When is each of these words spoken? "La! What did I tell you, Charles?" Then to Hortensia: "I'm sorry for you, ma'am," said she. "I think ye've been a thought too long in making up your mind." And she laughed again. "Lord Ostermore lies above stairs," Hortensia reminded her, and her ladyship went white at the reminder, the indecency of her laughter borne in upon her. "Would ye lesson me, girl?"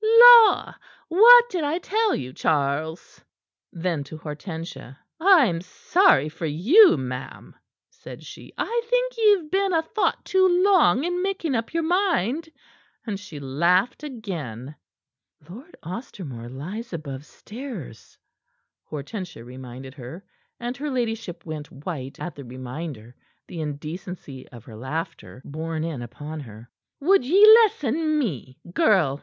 "La! 0.03 0.73
What 1.09 1.47
did 1.51 1.63
I 1.63 1.77
tell 1.77 2.15
you, 2.15 2.33
Charles?" 2.33 3.23
Then 3.71 4.03
to 4.05 4.17
Hortensia: 4.17 4.97
"I'm 5.19 5.61
sorry 5.61 6.27
for 6.27 6.47
you, 6.47 6.97
ma'am," 6.97 7.55
said 7.91 8.23
she. 8.23 8.51
"I 8.57 8.81
think 8.89 9.13
ye've 9.15 9.51
been 9.51 9.73
a 9.73 9.83
thought 9.83 10.25
too 10.25 10.47
long 10.63 11.03
in 11.03 11.21
making 11.21 11.53
up 11.53 11.71
your 11.71 11.83
mind." 11.83 12.49
And 13.05 13.19
she 13.19 13.39
laughed 13.39 14.01
again. 14.01 14.73
"Lord 15.47 15.77
Ostermore 15.83 16.49
lies 16.49 16.93
above 16.93 17.23
stairs," 17.23 18.17
Hortensia 18.89 19.43
reminded 19.45 19.93
her, 19.93 20.25
and 20.59 20.75
her 20.77 20.89
ladyship 20.89 21.45
went 21.45 21.69
white 21.71 22.19
at 22.19 22.33
the 22.33 22.43
reminder, 22.43 23.15
the 23.47 23.61
indecency 23.61 24.49
of 24.49 24.65
her 24.65 24.75
laughter 24.75 25.43
borne 25.45 25.83
in 25.83 26.01
upon 26.01 26.39
her. 26.39 26.71
"Would 27.01 27.23
ye 27.23 27.45
lesson 27.53 28.17
me, 28.17 28.57
girl?" 28.73 29.19